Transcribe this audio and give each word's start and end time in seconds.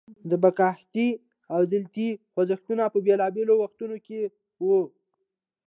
د 0.29 0.31
بکهتي 0.43 1.07
او 1.53 1.61
دلیت 1.73 2.21
خوځښتونه 2.33 2.83
په 2.93 2.97
بیلابیلو 3.05 3.53
وختونو 3.57 3.95
کې 4.05 4.19
وو. 4.65 4.81